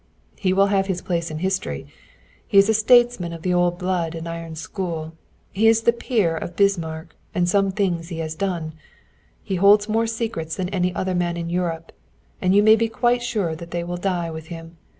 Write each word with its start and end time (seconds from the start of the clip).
"He 0.35 0.51
will 0.51 0.65
have 0.73 0.87
his 0.87 1.03
place 1.03 1.29
in 1.29 1.37
history; 1.37 1.85
he 2.47 2.57
is 2.57 2.67
a 2.69 2.73
statesman 2.73 3.33
of 3.33 3.43
the 3.43 3.53
old 3.53 3.77
blood 3.77 4.15
and 4.15 4.27
iron 4.27 4.55
school; 4.55 5.13
he 5.51 5.67
is 5.67 5.81
the 5.81 5.93
peer 5.93 6.35
of 6.35 6.55
Bismarck, 6.55 7.15
and 7.35 7.47
some 7.47 7.69
things 7.69 8.09
he 8.09 8.17
has 8.17 8.33
done. 8.33 8.73
He 9.43 9.57
holds 9.57 9.87
more 9.87 10.07
secrets 10.07 10.55
than 10.55 10.69
any 10.69 10.91
other 10.95 11.13
man 11.13 11.37
in 11.37 11.51
Europe 11.51 11.91
and 12.41 12.55
you 12.55 12.63
may 12.63 12.75
be 12.75 12.89
quite 12.89 13.21
sure 13.21 13.55
that 13.55 13.69
they 13.69 13.83
will 13.83 13.95
die 13.97 14.31
with 14.31 14.47
him. 14.47 14.75